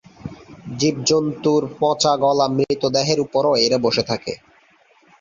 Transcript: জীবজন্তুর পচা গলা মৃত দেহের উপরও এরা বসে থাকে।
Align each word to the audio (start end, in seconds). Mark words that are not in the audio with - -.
জীবজন্তুর 0.79 1.63
পচা 1.79 2.13
গলা 2.23 2.47
মৃত 2.55 2.83
দেহের 2.95 3.19
উপরও 3.25 3.53
এরা 3.65 3.77
বসে 3.85 4.03
থাকে। 4.09 4.33